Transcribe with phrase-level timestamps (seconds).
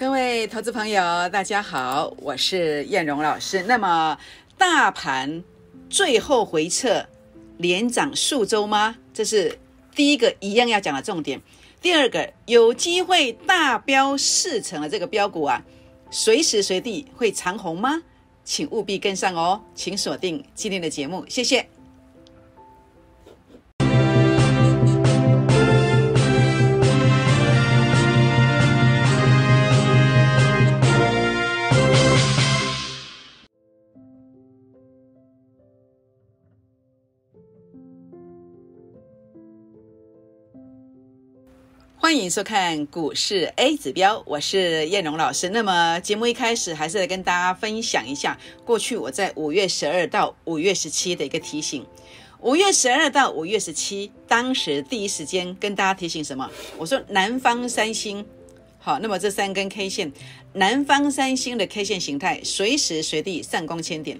[0.00, 3.62] 各位投资朋友，大家好，我是燕荣老师。
[3.64, 4.18] 那么，
[4.56, 5.44] 大盘
[5.90, 7.04] 最后回撤，
[7.58, 8.96] 连涨数周吗？
[9.12, 9.58] 这是
[9.94, 11.38] 第一个一样要讲的重点。
[11.82, 15.62] 第二个，有机会大标四成的这个标股啊，
[16.10, 18.02] 随时随地会长红吗？
[18.42, 21.68] 请务必跟上哦，请锁定今天的节目，谢谢。
[42.10, 45.48] 欢迎收看股市 A 指标，我是燕荣老师。
[45.50, 51.86] 那么节目一开始还是来跟大家分享一下，过去我在五月十二到五月十七的一个提醒。
[52.40, 56.50] 五月十二到五月十七，当时第一时间跟大家提醒什么？
[56.76, 58.26] 我说南方三星，
[58.80, 60.12] 好，那么这三根 K 线，
[60.54, 64.18] 南方三星的 K 线形态随时随地上攻千点。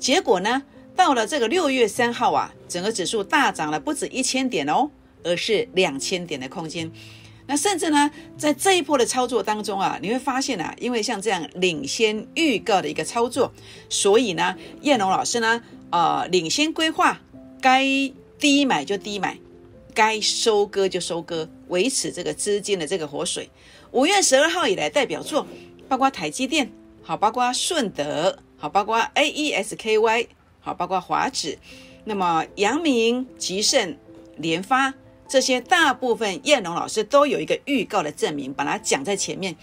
[0.00, 0.60] 结果呢，
[0.96, 4.90] 到了这个六月三号啊，整个指数大涨了不止一千点哦，
[5.22, 6.90] 而是两千点的空间。
[7.50, 13.50] 那甚至呢，在这一波的操作当中啊，你会发现啊，因为像这样领先预告的一个操作，
[13.88, 17.18] 所以呢，燕龙老师呢，呃，领先规划，
[17.58, 17.82] 该
[18.38, 19.38] 低买就低买，
[19.94, 23.48] 该收割就收割，维持这个资金的这个活水。
[23.92, 25.46] 五月十二号以来，代表作
[25.88, 26.70] 包括台积电，
[27.02, 30.28] 好，包括顺德，好，包括 A E S K Y，
[30.60, 31.58] 好，包括华指，
[32.04, 33.96] 那么阳明、吉盛、
[34.36, 34.92] 联发。
[35.28, 39.54] 这些大部分燕龙老师都有一个预告的证明，把它讲在前面，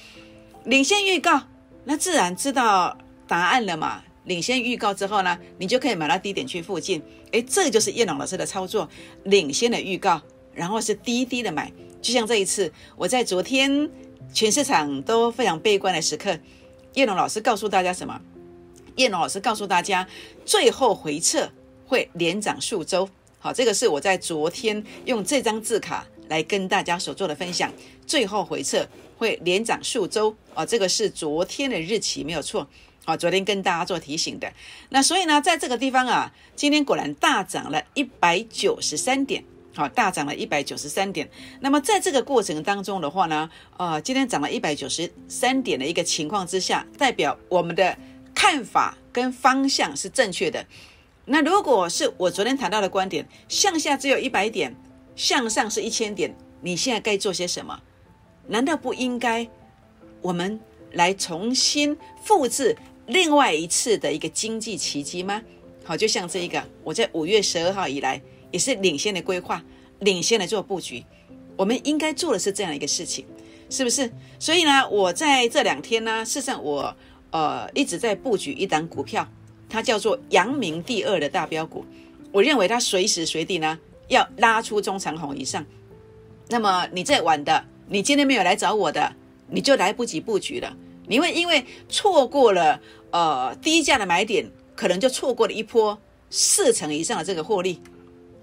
[0.64, 1.42] 领先预告，
[1.84, 4.04] 那自然知道答案了嘛。
[4.26, 7.02] 领先预告之后呢，你就可以买到低点区附近。
[7.32, 8.90] 诶，这就是燕龙老师的操作，
[9.24, 10.22] 领先的预告，
[10.54, 11.72] 然后是低低的买。
[12.02, 13.90] 就像这一次，我在昨天
[14.34, 16.38] 全市场都非常悲观的时刻，
[16.94, 18.20] 燕龙老师告诉大家什么？
[18.96, 20.08] 燕龙老师告诉大家，
[20.46, 21.48] 最后回撤
[21.86, 23.08] 会连涨数周。
[23.46, 27.72] 好，这个是我在昨天用这张字卡来跟大家所做的分享。
[28.08, 28.84] 最后回撤
[29.20, 32.68] 会连涨数周啊，这个是昨天的日期没有错
[33.04, 33.16] 啊。
[33.16, 34.52] 昨天跟大家做提醒的。
[34.90, 39.44] 那所以呢，在这个地方啊，今天果然大涨了一百九十三点，
[39.76, 41.30] 好，大涨了一百九十三点。
[41.60, 43.48] 那么在这个过程当中的话呢，
[43.78, 47.96] 呃，今天涨了一百九十三点的一个情况之下，代表我们的
[48.34, 50.66] 看法跟方向是正确的。
[51.26, 54.76] 那如果是我昨天谈到的观点，向下只有一百点，
[55.16, 57.82] 向上是一千点，你现在该做些什么？
[58.48, 59.48] 难道不应该
[60.22, 60.60] 我们
[60.92, 62.78] 来重新复制
[63.08, 65.42] 另外一次的一个经济奇迹吗？
[65.84, 68.22] 好，就像这一个，我在五月十二号以来
[68.52, 69.64] 也是领先的规划，
[70.00, 71.04] 领先的做布局，
[71.58, 73.26] 我们应该做的是这样一个事情，
[73.72, 74.12] 是不是？
[74.38, 76.96] 所以呢，我在这两天呢，事实上我
[77.32, 79.28] 呃一直在布局一档股票。
[79.70, 81.86] 它叫做阳明第二的大标股，
[82.32, 83.78] 我认为它随时随地呢
[84.08, 85.66] 要拉出中长红以上。
[86.48, 89.14] 那么你在晚的，你今天没有来找我的，
[89.50, 90.76] 你就来不及布局了。
[91.08, 92.80] 你会因为错过了
[93.12, 95.98] 呃低价的买点，可能就错过了一波
[96.30, 97.82] 四成以上的这个获利。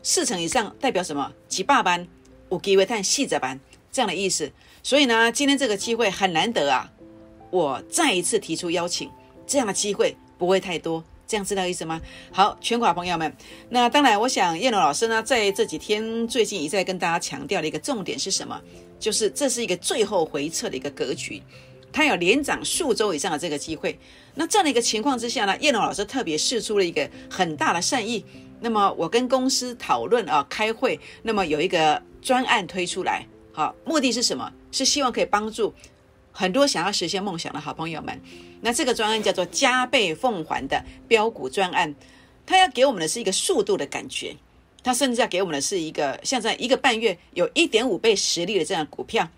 [0.02, 1.32] 四成以上代表什么？
[1.46, 2.06] 几百班，
[2.48, 3.58] 我给为看细则班
[3.92, 4.50] 这样的意思。
[4.82, 6.90] 所以呢，今天这个机会很难得啊，
[7.50, 9.08] 我再一次提出邀请，
[9.46, 11.04] 这样的机会不会太多。
[11.32, 11.98] 这样知道意思吗？
[12.30, 13.34] 好，全款朋友们，
[13.70, 18.60] 那当然，我想叶龙老师呢，在这几天最近一再跟大家强调的一个重点是什么？
[19.00, 21.42] 就是这是一个最后回撤的一个格局，
[21.90, 23.98] 它有连涨数周以上的这个机会。
[24.34, 28.22] 那这样的一个情况之下呢，叶龙老师特别试出了一个很大的善意。
[28.60, 34.52] 那么我跟公司讨论啊，开会，那么有一个专案推出来，好，目的是什么？
[34.70, 35.72] 是希望可以帮助。
[36.30, 38.20] 很多想要实现梦想的好朋友们，
[38.62, 41.94] 那这个专案叫做加倍奉还的标股专案，
[42.46, 44.36] 它要给我们的是一个速度的感觉，
[44.82, 49.28] 它甚至要给我们的是一个像在一个半月有一点五倍实力的这样股票。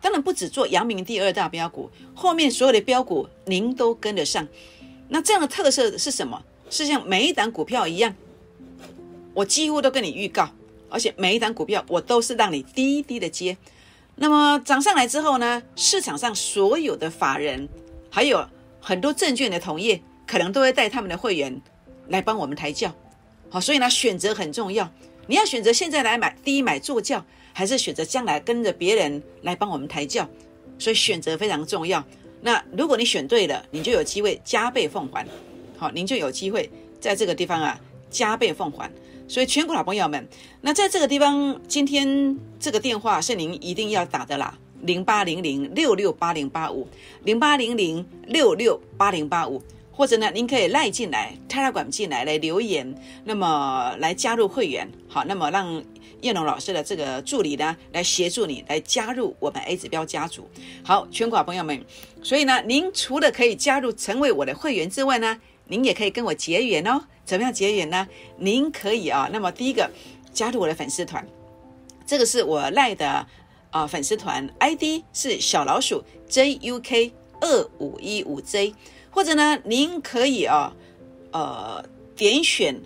[0.00, 4.48] 当然不止做阳明第二大标股，后面所有的标股您都跟得上。
[5.08, 6.42] 那这样的特色是什么？
[6.70, 8.14] 是像每一档股票一样，
[9.34, 10.48] 我几乎都跟你预告，
[10.88, 13.56] 而且每一档股票我都是让你低低的接。
[14.14, 15.62] 那么涨上来之后呢？
[15.74, 17.68] 市场上所有的法人，
[18.08, 18.48] 还有
[18.80, 21.60] 很多证券的同业，可能都会带他们的会员
[22.08, 22.92] 来帮我们抬轿。
[23.48, 24.90] 好，所以呢，选择很重要。
[25.26, 30.28] 你要选择现在来买低买做轿，还是选择将来跟着别人来帮我们抬轿？
[30.78, 32.02] 所以选择非常重要。
[32.40, 35.26] 那如果你选对了，你就有机会加倍奉还。
[35.76, 37.78] 好，您就有机会在这个地方啊
[38.08, 38.90] 加倍奉还。
[39.28, 40.26] 所以，全国老朋友们，
[40.60, 44.58] 那在这个地方，今天这个电话是您一定要打的啦。
[44.82, 46.88] 零八零零六六八零八五
[47.24, 49.62] 零八零零六六八零八五，
[49.92, 52.94] 或者呢，您可以赖进来，Telegram 进来来留言，
[53.24, 55.82] 那么来加入会员，好，那么让
[56.22, 60.48] 叶龙老师的这个助理呢来协助你来加入我们 A 指标家族。
[60.82, 61.84] 好，全国朋友们，
[62.22, 67.02] 所以呢，您除了可以加入成为我的会员之外呢，您也可以跟我结缘哦。
[67.24, 68.08] 怎么样结缘呢？
[68.38, 69.88] 您可以啊，那么第一个
[70.32, 71.24] 加入我的粉丝团，
[72.06, 73.26] 这个是我赖的。
[73.70, 78.74] 啊，粉丝团 ID 是小老鼠 JUK 二五一五 J，
[79.10, 80.74] 或者呢，您可以啊，
[81.32, 81.84] 呃，
[82.16, 82.80] 点选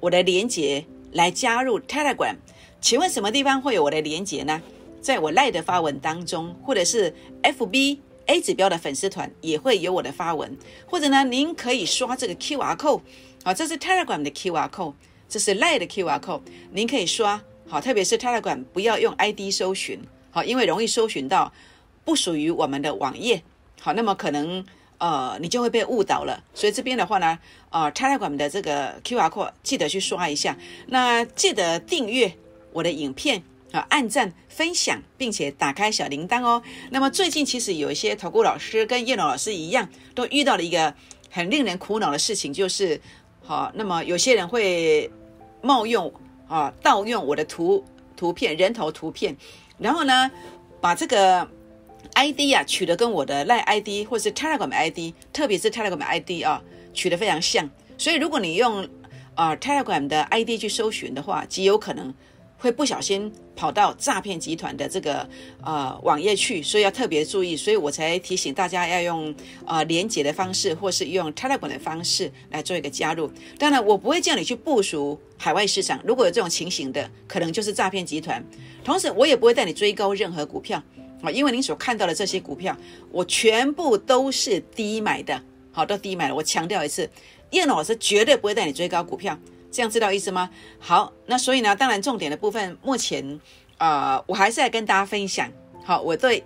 [0.00, 2.36] 我的连接来加入 Telegram。
[2.80, 4.62] 请问什么地方会有我的连接呢？
[5.00, 7.12] 在我赖的发文当中，或者是
[7.42, 10.56] FB A 指标的粉丝团也会有我的发文，
[10.86, 13.00] 或者呢，您可以刷这个 QR code，
[13.42, 14.94] 好，这是 Telegram 的 QR code，
[15.28, 17.42] 这是赖的 QR code，您可以刷。
[17.70, 20.00] 好，特别是太太馆不要用 ID 搜寻，
[20.30, 21.52] 好，因为容易搜寻到
[22.02, 23.42] 不属于我们的网页。
[23.78, 24.64] 好，那么可能
[24.96, 26.42] 呃你就会被误导了。
[26.54, 27.38] 所以这边的话呢，
[27.68, 30.56] 呃 Telegram 的这个 QR code 记得去刷一下。
[30.86, 32.32] 那记得订阅
[32.72, 33.42] 我的影片
[33.72, 36.62] 啊，按赞、分享，并且打开小铃铛哦。
[36.88, 40.94] 那么最近其实有一些投顾老师跟叶龙老师一样，都遇到了一个
[41.30, 42.98] 很令人苦恼的事情，就是
[43.44, 45.10] 好，那么有些人会
[45.60, 46.10] 冒用。
[46.48, 47.84] 啊，盗用我的图
[48.16, 49.36] 图片、人头图片，
[49.78, 50.30] 然后呢，
[50.80, 51.48] 把这个
[52.14, 56.62] ID 啊取得跟我的赖 ID 或是 Telegram ID，特别是 Telegram ID 啊，
[56.92, 57.70] 取得非常像。
[57.96, 58.88] 所以如果你用
[59.34, 62.12] 啊 Telegram 的 ID 去搜寻的话，极有可能。
[62.60, 65.28] 会不小心跑到诈骗集团的这个
[65.62, 69.32] 呃网页去，所以要特别注意，所以我才提醒大家要用
[69.64, 73.30] 呃连接的方式，或是用 Telegram 的方式来做一个加入。
[73.60, 78.44] 当然，我不会叫你去部署海外市场，如果有这种情形的，可能就是诈骗集团。
[78.84, 80.82] 同时，我也不会带你追高任何股票
[81.22, 82.76] 啊，因为您所看到的这些股票，
[83.10, 85.40] 我全部都是低买的，
[85.70, 86.34] 好，都低买了。
[86.34, 87.08] 我强调一次，
[87.50, 89.38] 叶老师绝对不会带你追高股票。
[89.70, 90.50] 这样知道意思吗？
[90.78, 93.38] 好，那所以呢，当然重点的部分，目前
[93.76, 95.52] 啊，我还是来跟大家分享，
[95.84, 96.42] 好，我对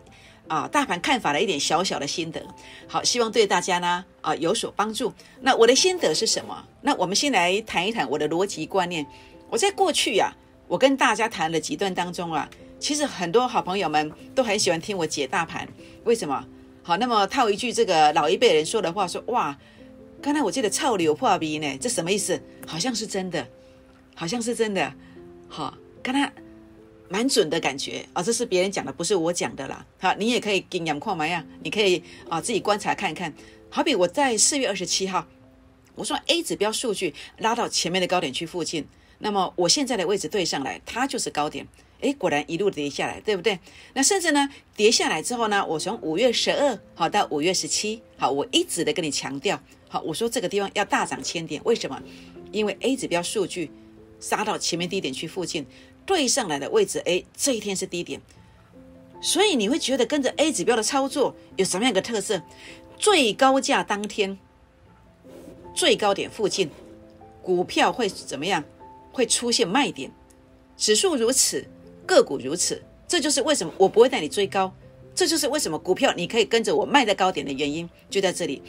[0.53, 2.43] 啊大盘看法的一点小小的心得，
[2.87, 5.11] 好，希望对大家呢啊有所帮助。
[5.41, 6.63] 那我的心得是什么？
[6.83, 9.07] 那我们先来谈一谈我的逻辑观念。
[9.49, 10.31] 我在过去呀，
[10.69, 12.47] 我跟大家谈了几段当中啊，
[12.79, 15.67] 其实很多好朋友们都很喜欢听我解大盘，
[16.05, 16.45] 为什么？
[16.83, 19.57] 好，那么套一句这个老一辈人说的话，说哇。
[20.21, 22.41] 刚才我记得臭流破鼻呢，这什么意思？
[22.65, 23.45] 好像是真的，
[24.15, 24.93] 好像是真的。
[25.49, 26.33] 好，刚才
[27.13, 29.85] 蛮准的感觉啊，这是别人讲的，不是我讲的啦。
[30.01, 33.31] 好，你也可以经验看嘛呀，你可以啊自己观察看一看。
[33.69, 35.27] 好比我在四月二十七号，
[35.95, 38.87] 我说 A 指标数据拉到前面的高点区附近，
[39.19, 41.69] 那么我现在的位置对上来，它就是高点。
[42.01, 43.59] 哎，果然一路跌下来，对不对？
[43.93, 49.61] 那甚至呢，跌下来之后呢，我从五月十二好到五月十七好，我一直的跟你强调。
[49.87, 52.03] 好，我说这个地方要大涨千点，为什么？
[52.53, 53.71] 因为 A 指标数据
[54.19, 55.65] 杀到前面低点区附近，
[56.05, 58.21] 对上来的位置，哎，这一天是低点，
[59.21, 62.43] 所以你会觉得跟着 A 指标的操作有什么样的特色？
[62.99, 64.39] 最高价当天
[65.75, 66.71] 最高点附近，
[67.43, 68.63] 股票会怎么样？
[69.13, 70.11] 会出现卖点，
[70.77, 71.67] 指数如此，
[72.07, 74.73] 个股如此，这就是为什么我不会带你追高，
[75.15, 78.63] 这就是为什么股票你可以跟着我卖在高点的原因，就在这里。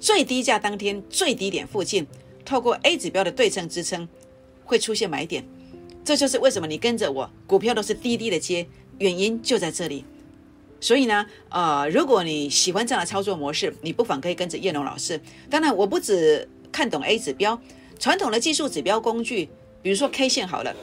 [0.00, 2.06] 最低价当天最低点附近，
[2.44, 4.08] 透过 A 指标的对称支撑，
[4.64, 5.44] 会出现买点，
[6.04, 8.66] 这就是为什么你跟着我股票都是低低的接，
[8.98, 10.04] 原因就在这里。
[10.80, 15.20] 所以呢，呃，如果你喜欢这样的操作模式，你不妨可以跟着叶龙老师。
[15.48, 17.60] 当然，我不只看懂 A 指标，
[18.00, 19.48] 传统的技术指标工具，
[19.80, 20.74] 比如说 K 线好了，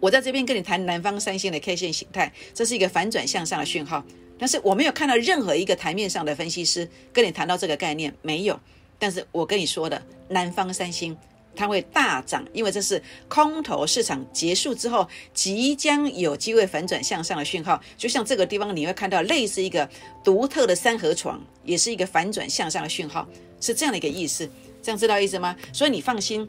[0.00, 4.04] 我在这边跟你谈南方三星的 K 线形态，这是一个反转向上的讯号。
[4.38, 8.60] 但是我没有看到任何一个台面上的分析师跟你谈到这个概念，没有。
[8.98, 11.16] 但是我跟你说的，南方三星
[11.54, 17.80] 它会大涨，因为这是空头市场结束之后即将有机会反转向上的讯号。
[17.96, 19.88] 就像这个地方，你会看到类似一个
[20.24, 23.26] 独特的三合床，也是一个反转向上的讯号，
[23.60, 24.48] 是这样的一个意思。
[24.82, 25.56] 这样知道意思吗？
[25.72, 26.48] 所以你放心，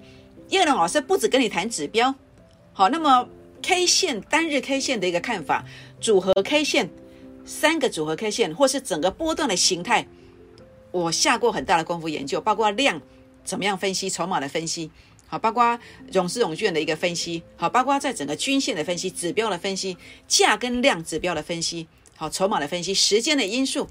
[0.50, 2.14] 叶龙老师不止跟你谈指标，
[2.74, 3.28] 好，那么
[3.62, 5.64] K 线单日 K 线的一个看法，
[6.02, 6.90] 组合 K 线。
[7.46, 10.08] 三个组合 K 线，或是整个波段的形态，
[10.92, 13.02] 我下过很大的功夫研究，包括量
[13.44, 14.90] 怎么样分析，筹码的分析，
[15.28, 15.80] 好，包括
[16.12, 19.98] 融资融券的一个分析，好，包括在整个均线的分析、指标的分析、
[20.28, 23.88] 价跟量指标的分析，好，筹码的分析、时间的因素，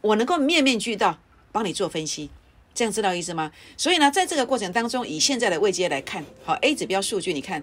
[0.00, 1.18] 我能够面面俱到
[1.50, 2.30] 帮你做分析，
[2.74, 3.52] 这样知道意思吗？
[3.76, 7.62] 所以呢，在这个过程当中，以现在的位阶来看，好，A 指标数据，你看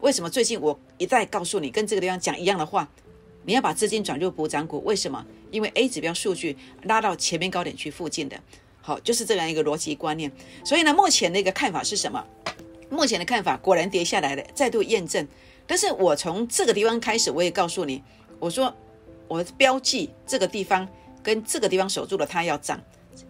[0.00, 2.88] 为什么最近我一再告诉你跟这个地方讲一样的话？
[3.44, 5.24] 你要把资金转入补涨股，为什么？
[5.50, 8.38] 因为 A 指标数据拉到前面高点区附近的，
[8.88, 10.32] 好，就是这样一个逻辑观念。
[10.64, 12.24] 所以呢，目前的一个看法是什么？
[12.88, 15.28] 目前的看法果然跌下来了，再度验证。
[15.66, 18.02] 但是我从这个地方开始，我也告诉你，
[18.38, 18.74] 我说
[19.28, 20.88] 我标记这个地方
[21.22, 22.80] 跟这个地方守住了，它要涨。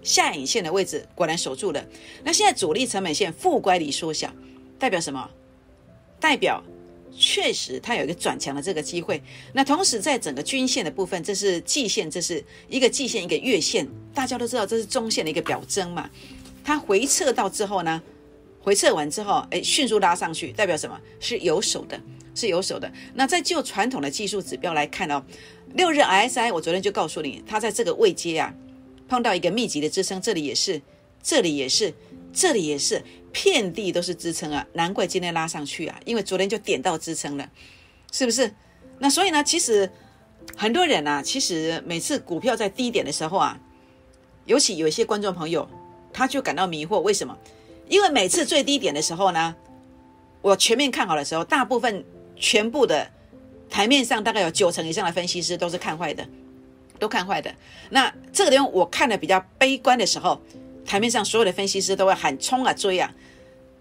[0.00, 1.84] 下影线的位置果然守住了。
[2.22, 4.32] 那现在主力成本线负乖离缩小，
[4.78, 5.28] 代表什么？
[6.20, 6.62] 代表
[7.18, 9.20] 确实它有一个转强的这个机会。
[9.52, 16.08] 那同时在整个均线的部分，这是季线，这是一个季线，一个月线，大家都知道这是中线的一个表征嘛。
[16.64, 18.00] 它回撤到之后呢？
[18.60, 21.00] 回撤完之后，哎，迅速拉上去，代表什么？
[21.20, 21.98] 是有手的，
[22.34, 22.90] 是有手的。
[23.14, 25.22] 那在就传统的技术指标来看哦，
[25.74, 28.54] 六日 RSI，我昨天就告诉你，它在这个位阶啊，
[29.08, 30.82] 碰到一个密集的支撑，这里也是，
[31.22, 31.94] 这里也是，
[32.32, 37.48] 这里也是，遍地都是支撑啊，难怪今天拉上去啊，因为昨天就点到支撑了，
[38.12, 38.54] 是不是？
[38.98, 39.90] 那所以呢，其实
[40.56, 43.58] 很多人啊，其实每次股票在低点的时候啊，
[44.44, 45.68] 尤其有一些观众朋友，
[46.12, 47.36] 他就感到迷惑，为什么？
[47.88, 49.54] 因为每次最低点的时候呢，
[50.42, 52.04] 我全面看好的时候，大部分
[52.36, 53.10] 全部的
[53.70, 56.26] 台面上大概有九成以上的分析师都是看坏的，
[56.98, 57.54] 都看坏的。
[57.90, 60.40] 那这个地方我看的比较悲观的时候，
[60.88, 63.12] 台面上所有的分析师都会喊冲啊追啊。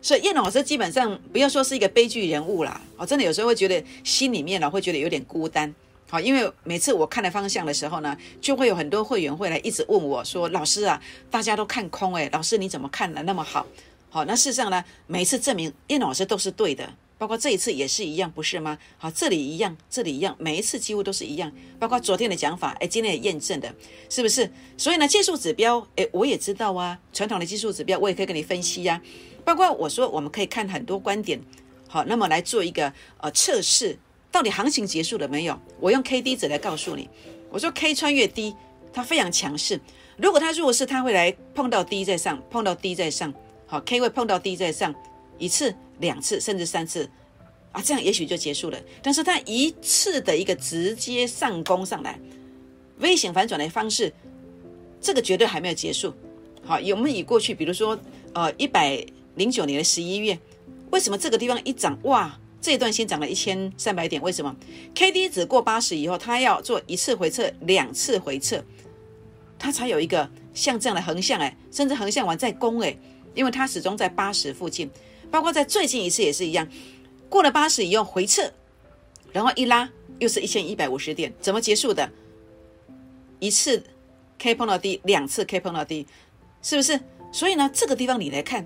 [0.01, 5.73] 所以叶老师基本上不要说是一个悲剧人物啦，我真的有时候会觉得心里面呢会觉得有点孤单。
[6.09, 13.65] 好，因为每次我看的方向的时候呢，就会有很多会员会来一直问我说：“老师啊，大家都看空诶，老师你怎么看的那么好？”
[14.09, 16.87] 好，那事实上呢，每次证明叶老师都是对的，
[17.17, 18.77] 包括这一次也是一样，不是吗？
[18.97, 23.73] 好，这里一样，这里一样，每一次几乎都是一样，包括昨天的讲法，哎，今天也验证的，
[24.09, 24.51] 是不是？
[24.77, 29.01] 所以呢，技术指标，哎，我也知道啊，传统的技术指标我也可以跟你分析呀，
[29.43, 31.41] 包括我说我们可以看很多观点，
[31.87, 33.97] 好，那么来做一个呃测试，
[34.31, 35.59] 到底行情结束了没有？
[35.79, 37.09] 我用 K D 值来告诉你，
[37.49, 38.55] 我说 K 穿越低，
[38.93, 39.79] 它非常强势，
[40.17, 43.33] 如果它弱势，它会来碰到低在上，碰到低在上。
[43.69, 44.95] 好，K 会碰到低再上
[45.37, 47.09] 一次、两次，甚至三次
[47.71, 48.79] 啊，这样也许就结束了。
[49.01, 52.19] 但是它一次的一个直接上攻上来
[52.99, 54.13] 危险反转的方式，
[55.01, 56.13] 这个绝对还没有结束。
[56.63, 57.97] 好，我们以过去，比如说
[58.33, 59.03] 呃一百
[59.35, 60.37] 零九年的十一月，
[60.91, 64.21] 为什么这个地方一涨哇，这一段先涨了一千三百点？
[64.21, 64.55] 为什么
[64.93, 68.63] ？K D 值过八十以后，它要做一次回撤、两次回撤，
[69.57, 72.97] 它才有一个像这样的横向哎，甚至横向完再攻哎。
[73.35, 74.89] 因为它始终在八十附近，
[75.31, 76.67] 包括在最近一次也是一样，
[77.29, 78.51] 过了八十以后回撤，
[79.31, 82.09] 然后一拉又是一千一百五十点，怎么结束的？
[83.39, 83.83] 一次
[84.39, 86.05] K 碰到低，两次 K 碰到低，
[86.61, 86.99] 是不是？
[87.31, 88.65] 所以呢，这个地方你来看，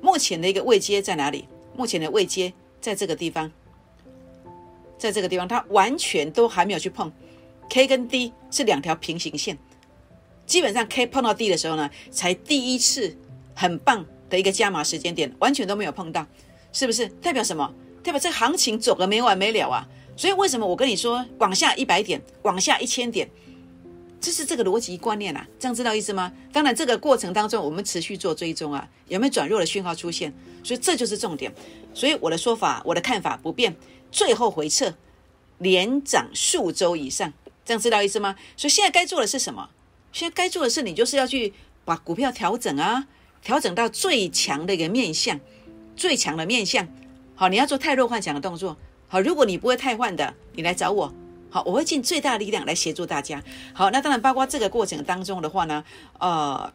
[0.00, 1.48] 目前的一个位阶在哪里？
[1.76, 3.50] 目前的位阶在这个地方，
[4.98, 7.12] 在这个地方，它完全都还没有去碰
[7.68, 9.58] K 跟 D 是两条平行线，
[10.46, 13.16] 基本上 K 碰到 D 的时候呢，才第一次。
[13.56, 16.26] 很棒的一个加码时间点，完全都没有碰到，
[16.72, 17.72] 是不是代表什么？
[18.02, 19.86] 代表这行情走个没完没了啊！
[20.16, 23.30] 所以为什么我跟你说往下一百点，往下一千点，
[24.20, 25.46] 这是这个逻辑观念啊？
[25.56, 26.32] 这样知道意思吗？
[26.52, 30.34] 当然，这个过程当中我们持续做追踪啊，有没有转弱的讯号出现？
[30.64, 31.54] 所以这就是重点。
[31.94, 33.76] 所以我的说法，我的看法不变，
[34.10, 34.92] 最后回撤
[35.58, 37.32] 连涨数周以上，
[37.64, 38.34] 这样知道意思吗？
[38.56, 39.70] 所以现在该做的是什么？
[40.12, 43.06] 现在该做的是你就是要去把股票调整啊。
[43.44, 45.38] 调整到最强的一个面相，
[45.94, 46.88] 最强的面相。
[47.34, 48.76] 好，你要做太弱幻想的动作。
[49.06, 51.12] 好，如果你不会太换的，你来找我。
[51.50, 53.40] 好，我会尽最大力量来协助大家。
[53.74, 55.84] 好，那当然包括这个过程当中的话呢，
[56.18, 56.72] 呃，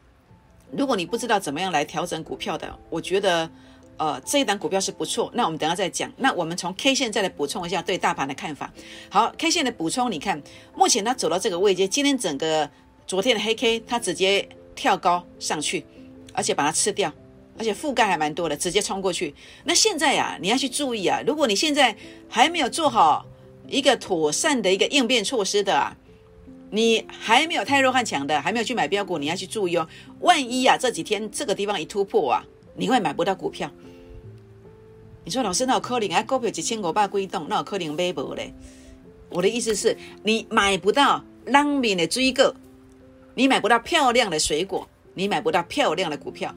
[0.71, 3.49] 如果你不知道怎么样来调整股票的，我觉得
[3.97, 5.31] 呃这一档股票是不错。
[5.33, 6.11] 那我们等下再讲。
[6.17, 8.71] 那我们从 K 线再来补充一下对大盘的看法。
[9.09, 10.39] 好，K 线的补充，你看
[10.75, 12.69] 目前它走到这个位阶，今天整个
[13.07, 15.83] 昨天的黑 K 它直接跳高上去。
[16.33, 17.11] 而且把它吃掉，
[17.57, 19.33] 而且覆盖还蛮多的，直接冲过去。
[19.63, 21.21] 那现在呀，你要去注意啊！
[21.25, 21.95] 如果你现在
[22.27, 23.25] 还没有做好
[23.67, 25.95] 一个妥善的一个应变措施的啊，
[26.71, 29.87] 你还没有太弱汉强的，还没有去买标股，你要去注意哦。
[30.19, 32.45] 万一啊，这几天这个地方一突破啊，
[32.75, 33.69] 你会买不到股票。
[35.25, 36.23] 你说老师，那有可能啊？
[36.23, 38.53] 股票几千五百贵动，那有可能买不嘞？
[39.29, 42.55] 我的意思是，你买不到浪面的追个，
[43.35, 44.87] 你买不到漂亮的水果。
[45.19, 46.55] 你买不到漂亮的股票，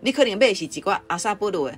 [0.00, 1.68] 你可能买是几挂阿萨布鲁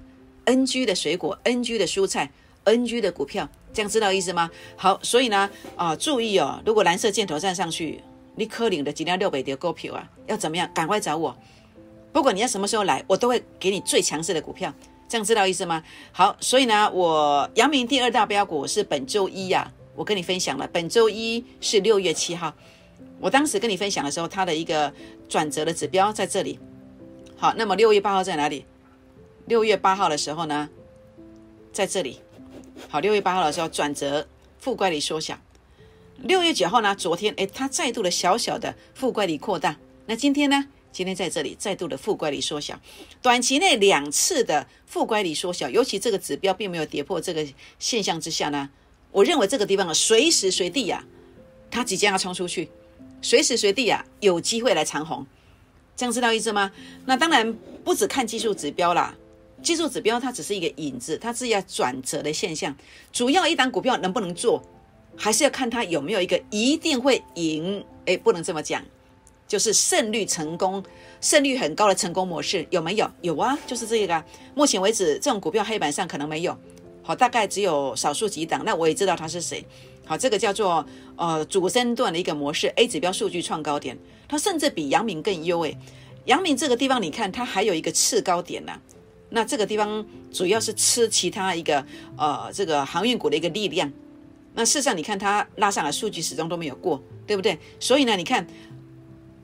[0.45, 2.31] NG 的水果、NG 的蔬菜、
[2.65, 4.51] NG 的股票，这样知道意思吗？
[4.77, 8.03] 好，所以呢，啊，注意哦，如果蓝色箭头站上去，
[8.35, 10.71] 你可能的几辆六百的股票啊，要怎么样？
[10.75, 11.35] 赶快找我，
[12.13, 14.71] 不管你要什么时候来，我都会给你最强势的股票，
[15.09, 15.83] 这样知道意思吗？
[16.13, 22.55] 好，所以呢，我阳明第二大标股是本周一呀，我跟你分享了，本周一是六月七号，
[23.21, 24.93] 我当时跟你分享的时候，它的一个
[25.29, 26.59] 转折的指标在这里。
[27.37, 28.65] 好，那么六月八号在哪里？
[29.47, 30.69] 六月八号的时候呢，
[31.73, 32.21] 在这里。
[32.89, 34.27] 好，六月八号的时候转折
[34.59, 35.39] 负乖离缩小。
[36.23, 39.77] 六月九号呢，昨天哎，它再度的小小的负乖离扩大。
[40.07, 40.67] 那今天呢？
[40.91, 42.81] 今天在这里再度的负乖离缩小，
[43.21, 47.47] 短期内两次的负乖离缩小，尤其这个指标并没有跌破这个
[47.79, 48.71] 现象之下呢，
[49.13, 51.05] 我认为这个地方啊，随时随地呀，
[51.71, 52.71] 它即将要冲出去，
[53.21, 55.27] 随时随地啊，有机会来长红。
[55.97, 56.71] 这样知道意思吗？
[57.07, 59.13] 那当然不只看技术指标啦，
[59.63, 62.73] 技术指标它只是一个影子，它是要转折的现象。
[63.13, 64.63] 主要一档股票能不能做，
[65.17, 67.85] 还是要看它有没有一个一定会赢。
[68.07, 68.81] 哎，不能这么讲，
[69.49, 70.83] 就是胜率成功、
[71.21, 73.11] 胜率很高的成功模式有没有？
[73.21, 74.25] 有啊，就是这个。
[74.55, 76.57] 目前为止，这种股票黑板上可能没有，
[77.03, 78.63] 好，大概只有少数几档。
[78.65, 79.65] 那我也知道他是谁。
[80.09, 80.85] 好，这个叫做
[81.17, 85.77] 呃主升段的一个模式，A 指标数据创高点，它甚至比阳明更优诶。
[86.25, 88.73] 阳明这个地方，你看它还有一个次高点呢。
[89.29, 91.85] 那这个地方主要是吃其他一个
[92.17, 93.93] 呃这个航运股的一个力量。
[94.55, 97.59] 那事实上，你看它拉上来数据始终都没有过，对不对？
[97.79, 98.47] 所以呢，你看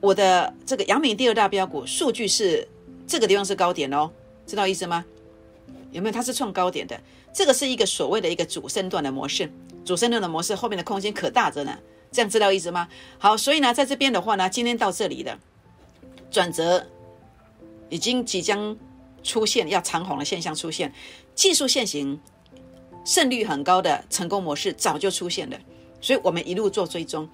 [0.01, 2.67] 我的这个阳明第二大标股数据是
[3.05, 4.09] 这个地方是高点哦，
[4.47, 5.05] 知道意思吗？
[5.91, 6.11] 有没有？
[6.11, 6.99] 它是创高点的，
[7.31, 9.49] 这个是一个所谓的一个主升段的模式。
[9.85, 11.77] 主升段的模式后面的空间可大着呢，
[12.11, 12.89] 这样知道意思吗？
[13.19, 15.37] 好，所以呢，在这边的话呢，今天到这里的
[16.31, 16.85] 转折
[17.89, 18.75] 已经即将
[19.23, 20.91] 出现要长红的现象出现，
[21.35, 22.19] 技术线型
[23.05, 25.57] 胜率很高的成功模式早就出现了，
[26.01, 27.29] 所以我们一路做追踪，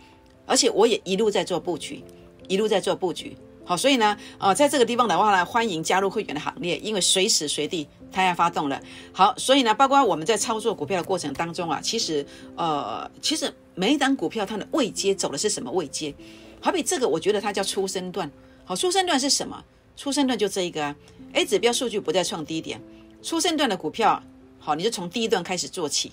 [0.45, 2.03] 而且我也一路在做布局，
[2.49, 3.37] 一路在做布局。
[3.63, 8.81] 好，所以呢，呃，在这个地方的话呢，欢迎加入会员的行列，因为随时随地它要发动了。
[9.13, 12.25] 好，所以呢，包括我们在操作股票的过程当中啊，其实，
[12.55, 16.13] 呃，其实每一档股票它的位阶走的是什么位阶？
[16.59, 18.29] 好比这个，我觉得它叫出生段。
[18.65, 19.63] 好，出生段是什么？
[19.95, 20.95] 出生段就这一个啊。
[21.33, 22.81] A 指标数据不再创低点，
[23.21, 24.21] 出生段的股票，
[24.59, 26.11] 好，你就从第一段开始做起。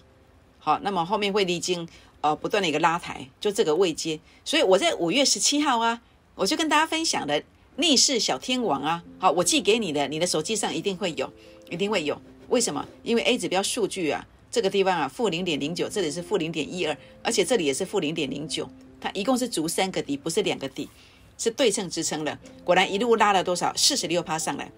[0.58, 1.88] 好，那么后面会历经
[2.20, 4.20] 呃不断的一个拉抬，就这个位阶。
[4.44, 6.02] 所以我在五月十七号啊。
[6.38, 7.42] 我就跟大家分享的
[7.76, 11.28] 逆势小天王啊，好，我寄给你的，你的手机上一定会有，
[11.68, 12.20] 一定会有。
[12.48, 12.86] 为什么？
[13.02, 18.68] 因为 A 指标数据啊，这个地方啊，负零点零九，这里是负零点一二，而且这里也是负零点零九，
[19.00, 20.88] 它一共是足三个底，不是两个底，
[21.36, 22.38] 是对称支撑的。
[22.62, 23.74] 果然一路拉了多少？
[23.76, 24.70] 四十六趴上来，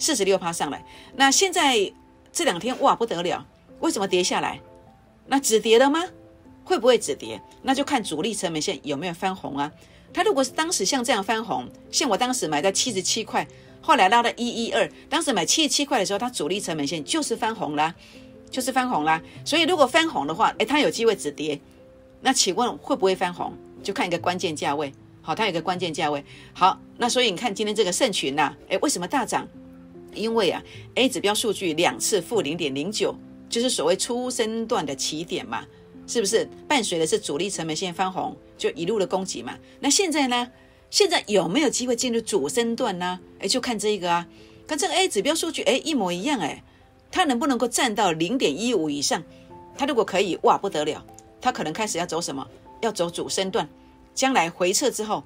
[0.00, 0.84] 四十六趴上来。
[1.14, 1.92] 那现在
[2.32, 3.46] 这两天哇不得了，
[3.78, 4.60] 为什么跌下来？
[5.28, 6.04] 那止跌了吗？
[6.64, 7.40] 会不会止跌？
[7.62, 9.70] 那就看主力成本线有没有翻红啊。
[10.12, 13.46] 它如果是当时像这样翻红，像我当时买在七十七块，
[13.80, 17.94] 后来拉到一一二，当时买七十七块的时候，它主力成本线就是翻红啦，
[18.50, 19.20] 就是翻红啦。
[19.44, 21.60] 所以如果翻红的话，诶，它有机会止跌。
[22.20, 23.52] 那请问会不会翻红？
[23.82, 24.92] 就看一个关键价位。
[25.20, 26.24] 好，它有个关键价位。
[26.52, 29.46] 好，那所以你看今天这个盛群呐，诶，为什么大涨？
[30.14, 30.62] 因为啊
[30.94, 33.14] ，A 指标数据两次负零点零九，
[33.48, 35.64] 就是所谓初升段的起点嘛。
[36.06, 39.54] 是不是伴随的是主力成本线翻红，就一路的攻击嘛？
[39.80, 40.50] 那现在呢？
[40.90, 43.18] 现在有没有机会进入主升段呢？
[43.40, 44.28] 哎，就看这个啊，
[44.64, 46.62] 跟这个 A 指标数据哎一模一样哎，
[47.10, 49.20] 它能不能够站到零点一五以上？
[49.76, 51.04] 它如果可以，哇不得了，
[51.40, 52.46] 它可能开始要走什么？
[52.80, 53.68] 要走主升段，
[54.14, 55.24] 将来回撤之后，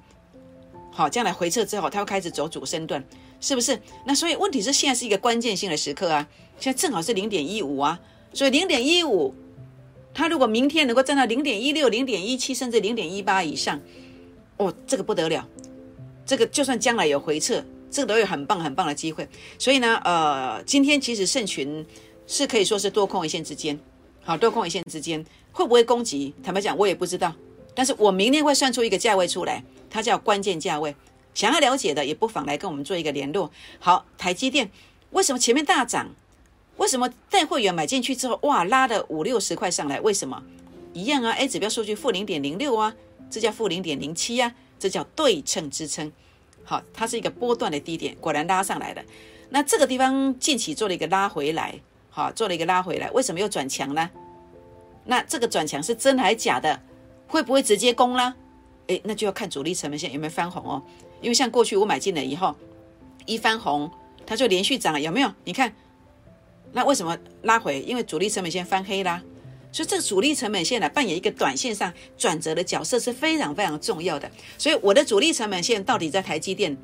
[0.91, 3.03] 好，将来回撤之后，它会开始走主升段，
[3.39, 3.79] 是不是？
[4.05, 6.27] 那所以问题是现在是一个关键性的时刻啊，
[6.59, 7.99] 现在正好是零点一五啊，
[8.33, 9.35] 所以零点一五。
[10.19, 13.79] 它如果明天能够站到零点一六、零点一七，甚至零点一八以上，
[14.57, 15.47] 哦，这个不得了，
[16.25, 19.25] 这个就算将来有回撤，这个都有很棒很棒的机会。
[19.57, 21.85] 所以呢，呃，今天其实圣群
[22.27, 23.79] 是可以说是多空一线之间，
[24.21, 26.33] 好，多空一线之间会不会攻击？
[26.43, 27.33] 坦白讲，我也不知道。
[27.73, 30.93] 但是我明天会算出一个价位出来，它叫关键价位。
[31.33, 33.49] 想要了解的，也不妨来跟我们做一个联络。
[33.79, 34.69] 好，台积电
[35.11, 36.07] 为什么前面大涨？
[36.79, 39.99] 为什么带会员买进去之后，哇，拉了五六十块上来？
[39.99, 40.41] 为什么？
[40.93, 42.95] 一样啊，A 指标数据负零点零六啊，
[43.29, 46.09] 这叫负零点零七啊，这叫对称支撑。
[46.63, 49.01] 好，它是一个波段的低点，果然拉上来了。
[49.49, 51.75] 那这个地方近期做了一个拉回来，
[52.09, 54.09] 好，做了一个拉回来，为什么又转强呢？
[55.03, 56.81] 那这个转强是真还是假的？
[57.27, 58.33] 会不会直接攻啦？
[58.87, 60.81] 诶，那就要看主力成本线有没有翻红哦。
[61.19, 62.55] 因为像过去我买进了以后，
[63.25, 63.91] 一翻红，
[64.25, 65.29] 它就连续涨了，有没有？
[65.43, 65.73] 你看。
[66.71, 67.81] 那为什么拉回？
[67.81, 69.21] 因为主力成本线翻黑啦，
[69.71, 74.29] 所以这个主力成本线呢，扮演一个短线上转折的角色是非常非常重要的。
[74.57, 76.77] 所以我的主力成本线到底在台积电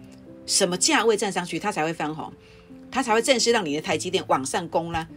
[0.46, 2.32] 什么价位站上去，它才会翻红，
[2.92, 5.08] 它才会正式让你的台积电往上攻啦。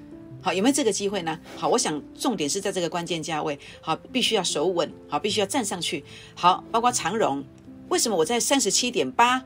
[0.41, 1.39] 好，有没有这个机会呢？
[1.57, 6.05] 好，我想重点是在这个关键价位，好，必须要守稳，好，必须要站上去。
[6.35, 7.45] 好，包括长荣，
[7.89, 9.43] 为什么我在三十七点八，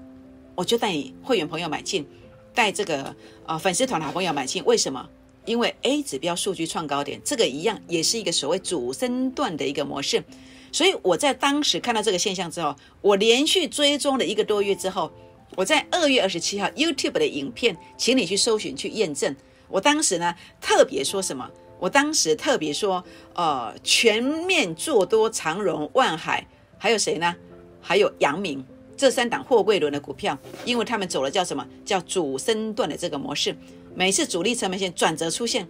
[0.54, 2.06] 我就带你会员朋友买进，
[2.54, 3.14] 带这个
[3.46, 4.64] 啊粉丝团的好朋友买进？
[4.64, 5.08] 为什么？
[5.44, 10.22] 因为 A 指标数据创高点，这个一样也是一个所谓主升段的一个模式。
[10.70, 15.10] 所以我在当时看到这个现象之后，我连续追踪了一个多月之后，
[15.56, 19.34] 我在二月二十七号 YouTube 的影片，请你去搜寻去验证。
[19.68, 21.50] 我当时呢特别说什么？
[21.80, 26.46] 我当时特别说，呃，全面做多长荣、万海，
[26.78, 27.34] 还有谁呢？
[27.80, 28.64] 还有阳明
[29.02, 33.52] 这三档货柜轮的股票，因为他们走了叫什么叫主升段的这个模式。
[33.96, 35.66] 每次主力成本线转折出现，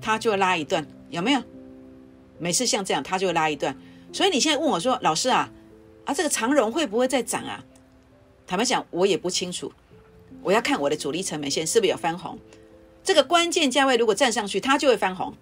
[0.00, 1.42] 它就会拉一段，有没有？
[2.38, 3.76] 每次像这样，它就会拉一段。
[4.14, 5.52] 所以你现在问我说，老师啊，
[6.06, 7.62] 啊这个长荣会不会再涨啊？
[8.46, 9.70] 坦白讲，我也不清楚。
[10.42, 12.38] 我要看我的主力成本线是不是有翻红。
[13.02, 15.34] 这个关键价位如果站上去，它就会翻红，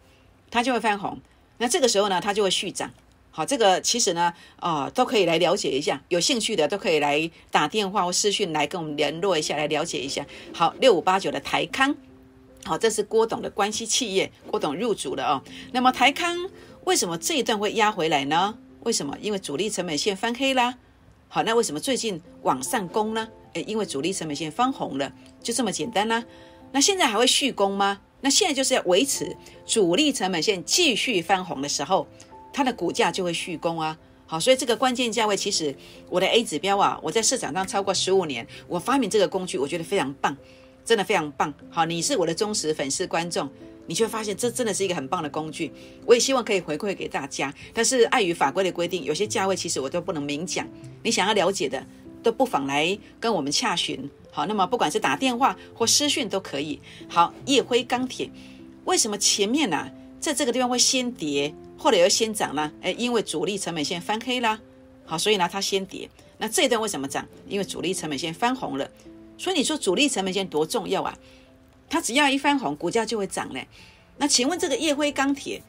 [0.51, 1.21] 它就会翻红。
[1.59, 2.91] 那这个时候呢，它就会续涨。
[3.35, 5.99] 好，这个其实呢，啊都可以来了解一下。
[6.11, 10.25] 有兴趣的都可以来打电话或私讯来跟我们联络一下，来了解一下。
[10.53, 11.97] 好，六五八九的台康，
[12.62, 15.42] 好，这是郭董的关系企业，郭董入主了哦。
[15.73, 16.51] 那么台康
[16.85, 18.59] 为什么这一段会压回来呢？
[18.83, 19.16] 为什么？
[19.23, 20.75] 因为主力成本线翻黑啦。
[21.29, 23.27] 好，那为什么最近往上攻呢？
[23.55, 25.11] 诶，因为主力成本线翻红了，
[25.42, 26.23] 就这么简单啦。
[26.73, 28.01] 那现在还会续攻吗？
[28.21, 32.07] 那现在就是要维持主力成本线继续翻红的时候。
[32.53, 35.75] 它的股价就会续攻啊，好，所以这个关键价位，其实
[36.09, 40.37] 我的 A 指标啊，我在市场上超过十五年，我发明这个工具，我觉得非常棒，
[40.85, 41.53] 真的非常棒。
[41.71, 43.49] 好，你是我的忠实粉丝观众，
[43.87, 45.73] 你就会发现这真的是一个很棒的工具。
[46.07, 50.67] 我也希望可以回馈给大家，但是碍于法规的规定，有些价位其实我都不能明讲。
[51.03, 51.85] 你想要了解的，
[52.23, 54.09] 都不妨来跟我们洽询。
[54.31, 56.81] 好，那么不管是打电话或私讯都可以。
[57.09, 58.31] 好，夜辉钢铁
[58.85, 61.55] 为什么前面呢，在这个地方会先跌？
[61.83, 62.71] 或者要先涨啦？
[62.81, 64.61] 哎，因为主力成本线翻黑啦，
[65.05, 66.09] 好，所以呢它先跌。
[66.38, 67.27] 那这一段为什么涨？
[67.49, 68.88] 因为主力成本线翻红了。
[69.37, 71.18] 所以你说主力成本线多重要啊？
[71.90, 73.66] 它只要一翻红，股价就会涨嘞。
[74.16, 75.61] 那请问这个叶辉钢铁，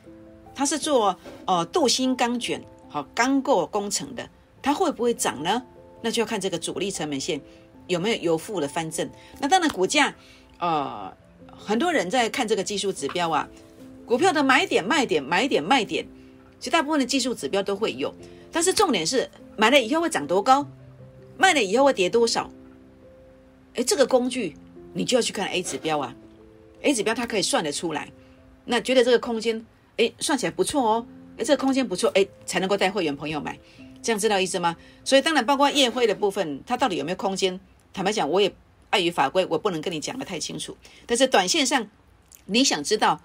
[0.53, 4.29] 它是做呃镀锌钢卷，好钢构工程的，
[4.61, 5.63] 它会不会涨呢？
[6.03, 7.41] 那就要看这个主力成本线
[7.87, 9.09] 有没有由负的翻正。
[9.39, 10.13] 那当然股价，
[10.59, 11.11] 呃，
[11.47, 13.47] 很多人在看这个技术指标啊。
[14.05, 16.05] 股票的买点、卖点、买点、卖点，
[16.59, 18.13] 其实大部分的技术指标都会有，
[18.51, 20.67] 但是重点是买了以后会涨多高，
[21.37, 22.49] 卖了以后会跌多少。
[23.75, 24.55] 哎，这个工具
[24.93, 26.13] 你就要去看 A 指标啊
[26.81, 28.11] ，A 指标它可以算得出来。
[28.65, 29.65] 那觉得这个空间，
[29.97, 33.57] 哎，算起来不错哦，哎，这个空间不错，哎，才能够带会员朋友买，
[34.01, 34.75] 这样知道意思吗？
[35.03, 37.59] 所以当然包括夜会的部分，它到底有没有空间？
[37.93, 38.53] 坦白讲，我也
[38.89, 40.77] 碍于法规，我不能跟你讲的太清楚。
[41.05, 41.89] 但是短线上，
[42.45, 43.21] 你想知道？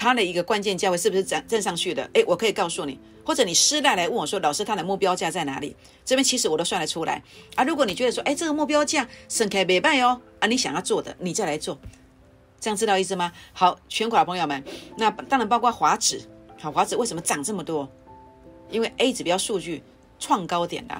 [0.00, 2.08] 它的一个关键价位是不是涨站上去的？
[2.14, 5.76] 诶，我可以告诉你，或者你私带来问我说，老师，它的目标价在哪里？
[6.06, 7.22] 这边其实我都算得出来
[7.54, 7.62] 啊。
[7.64, 11.78] 如果你觉得说，诶，这个目标价升开没败哦，啊，你想要做的，你再来做，
[12.58, 13.30] 这样知道意思吗？
[13.52, 14.64] 好，全国的朋友们，
[14.96, 16.22] 那当然包括华指，
[16.58, 17.86] 好，华指为什么涨这么多？
[18.70, 19.82] 因为 A 指标数据
[20.18, 20.94] 创高点的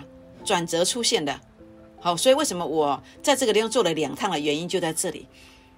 [0.44, 1.40] 转折出现的，
[2.00, 5.26] 好，所以为什么我在这个地方做了两趟的原因就在这里。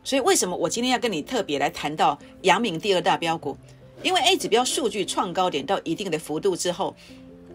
[0.05, 3.57] 所以为什么我今天要跟你特别来谈到阳明第二大标股？
[4.03, 6.97] 因为 A 指标数据创高点到一定的幅度之后，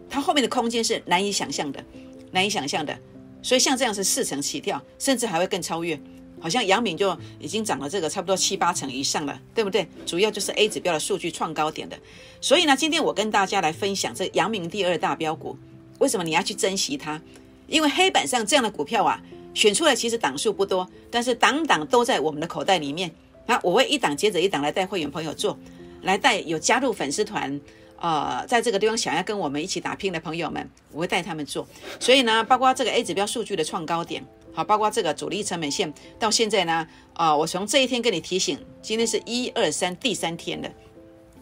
[0.10, 1.84] 它后面的空间是难以想象的，
[2.32, 2.98] 难以想象的。
[3.42, 6.00] 所以像这样是四成起跳，甚至还会更超越。
[6.40, 9.88] 好像阳明就已经涨了这个差不多七八成以上了，对不对？
[10.06, 11.98] 主要就是 A 指标的数据创高点的。
[12.40, 15.58] 所以呢，今天我跟大家来分享这阳明第二大标股，
[16.00, 17.22] 为什么你要去珍惜它？
[17.68, 19.22] 因为黑板上这样的股票啊。
[19.58, 23.12] 选出来其实档数不多，但是档档都在我们的口袋里面。
[23.48, 25.58] 那我会一档接着一档来带会员朋友做，
[26.04, 27.60] 来带有加入粉丝团，
[28.00, 31.68] 呃，在这个地方想要跟我们一起打拼的朋友们，我会带他们做。
[32.00, 40.72] 所以呢，包括这个 A 指标数据的创高点，好，包括这个主力成本线，到现在呢，啊，我从这一天跟你提醒，今天是一二三第三天的，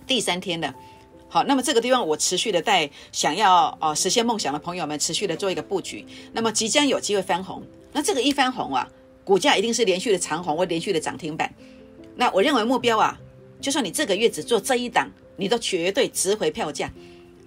[0.08, 0.74] 第三天的。
[1.28, 7.62] 好，那么这个地方我持续的带想要呃实现梦想的朋友们持续的做一个布局，那么即将有机会翻红。
[7.96, 8.86] 那这个一番红啊，
[9.24, 11.50] 股价一定是连续的长红或连续的涨停板。
[12.18, 13.18] 那我认为目标啊，
[13.62, 16.92] 就算你这个月只做这一档，你都绝对值回票价。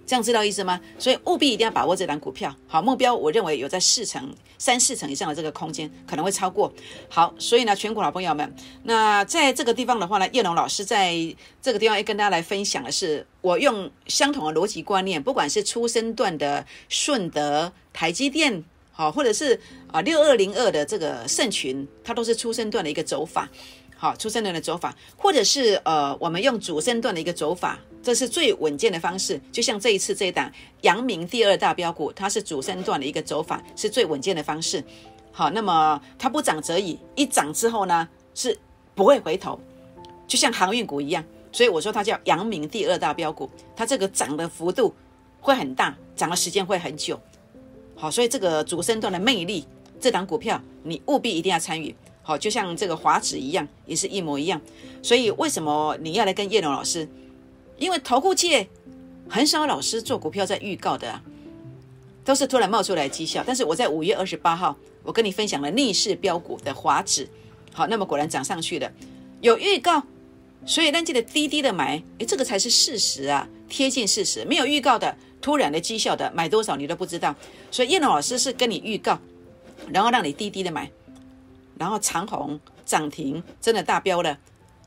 [0.07, 0.81] 这样知道意思吗？
[0.99, 2.57] 所以务必一定要把握这档股票。
[2.67, 6.73] 好，目标我认为有在四成、三四成以上的这个空间，可能会超过。
[7.11, 8.51] 好，所以呢，全国老朋友们，
[8.85, 11.15] 那在这个地方的话呢，叶龙老师在
[11.61, 18.65] 这个地方要跟大家来分享的是，我用相同的逻辑观念，不管是出生段的顺德、台积电。
[18.99, 19.57] 好，或者是
[19.93, 23.49] 啊六二零二的这个圣群，它都是出生段的一个走法。
[23.97, 29.41] 好，出生段的走法，或者是呃，我们用主升段的一个走法，这是最稳健的方式。
[29.53, 34.83] 就像这一次这一档阳明第二大标股，它是主升段的一个走法，是最稳健的方式。
[35.31, 38.59] 好，那么它不涨则已，一涨之后呢，是
[38.97, 39.61] 不会回头，
[40.27, 41.25] 就像航运股一样。
[41.53, 44.93] 所以我说它叫阳明第二大标股，它这个涨的幅度
[45.41, 47.17] 会很大，涨的时间会很久。
[48.01, 49.67] 好，所以这个主升段的魅力，
[49.99, 51.93] 这档股票你务必一定要参与。
[52.23, 54.61] 好，就像这个华指一样，也是一模一样。
[55.03, 57.09] 所以为什么你要来跟叶龙老师？
[57.77, 58.69] 因为投顾界
[59.29, 61.21] 很少老师做股票在预告的，
[62.25, 63.43] 都是突然冒出来绩效。
[63.45, 67.29] 但是我在五月二十八号，我跟你分享了逆势标股的华指，
[67.73, 68.93] 好，那么果然涨上去了，
[69.41, 70.05] 有预告，
[70.65, 74.45] 所以让记得低低的买，诶，这个才是事实啊，贴近事实。
[74.45, 77.35] 没有预告的，突然的绩效的，买多少你都不知道。
[77.70, 79.18] 所以叶老师是跟你预告，
[79.92, 80.90] 然后让你低低的买。
[81.79, 84.37] 然后长虹涨停，真的大标了，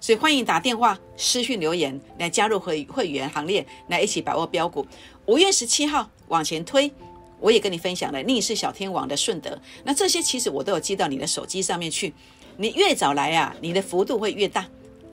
[0.01, 4.85] 所以欢迎打电话、私讯留言来加入会会员行列，来一起把握标股。
[5.27, 6.91] 五月十七号往前推，
[7.39, 12.13] 我也跟你分享了逆势小天王的顺德，那这些其实我都有记到你的手机上面去。
[12.57, 14.67] 你越早来啊，你的幅度会越大。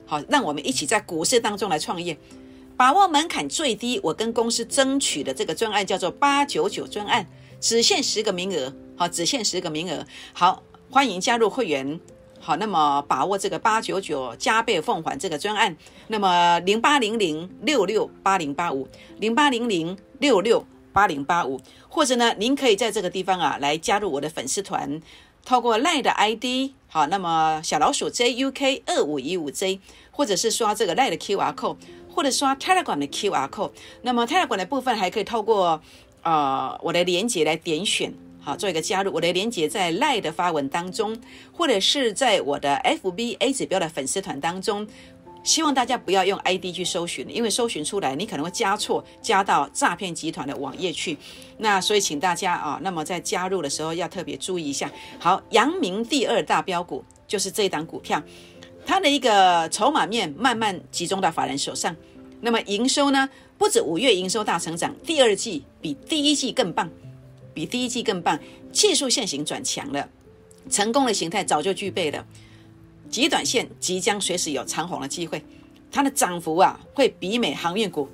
[0.05, 2.17] 好，让我们一起在股市当中来创业，
[2.79, 3.99] 把握门槛最低。
[4.01, 7.27] 我跟公司争取的这个专案叫做八九九专案，
[7.59, 8.73] 只限十个名额。
[8.95, 10.05] 好，只限十个名额。
[10.31, 10.63] 好。
[10.91, 11.99] 欢迎加入会员，
[12.39, 18.87] 好，那么把握这个八九九加倍奉还这个专案，那么零八零零六六八零八五
[19.19, 24.99] 零八零零六六八零八五，或者呢，您可以在这个地方啊来加入我的粉丝团，
[25.45, 31.77] 透过赖的 ID，好，那么小老鼠 JUK 二五一五 J，或者是刷这个赖的 QR code，
[32.11, 33.69] 或者刷 Telegram 的 QR code，
[34.01, 35.79] 那么 Telegram 的部分还可以透过
[36.23, 38.11] 呃我的连接来点选。
[38.41, 41.15] 好，做一个加入，我的连接在赖的发文当中，
[41.51, 44.87] 或者是在我的 FBA 指标的粉丝团当中。
[45.49, 51.17] 希望大家不要用 ID 去搜寻，因为搜寻出来你可能会加错，加到诈骗集团的网页去。
[51.57, 54.91] 那所以请大家啊，那么在加入的时候要特别注意一下。
[55.17, 58.21] 好，阳明第二大标股就是这一档股票，
[58.85, 61.95] 它的一个筹码面慢慢集中到法人手上。
[62.41, 66.87] 那么营收呢，不止五月营收大成长，第二季比第一季更棒。
[67.55, 68.39] 比第一季更棒，
[68.71, 70.07] 技术线型转强了，
[70.69, 72.23] 成功的形态早就具备了，
[73.09, 75.43] 极短线即将随时有长红的机会，
[75.91, 78.07] 它的涨幅啊会比美航运股，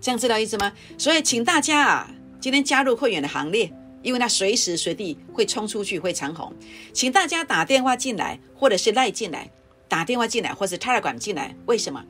[0.00, 0.72] 这样知道意思吗？
[0.96, 3.70] 所以请大家啊今天加入会员的行列，
[4.02, 6.52] 因为它随时随地会冲出去会长红，
[6.92, 9.50] 请大家打电话进来或者是赖进来，
[9.88, 12.04] 打电话进来或是泰尔管进来，为什么？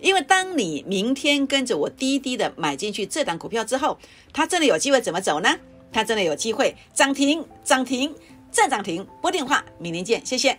[0.00, 3.98] 因为当你明天跟着我滴滴的买进去这档股票之后，
[4.32, 5.54] 它真的有机会怎么走呢？
[5.92, 8.14] 它真的有机会涨停，涨停
[8.50, 9.06] 再涨停。
[9.22, 10.58] 拨电话，明天见，谢谢。